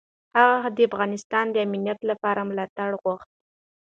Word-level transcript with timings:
هغه 0.39 0.69
د 0.75 0.79
افغانستان 0.89 1.45
د 1.51 1.55
امنیت 1.67 1.99
لپاره 2.09 2.41
ملاتړ 2.49 2.89
غوښت. 3.01 3.29